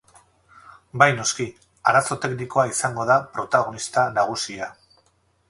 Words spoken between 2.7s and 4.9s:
izango da protagonista nagusia.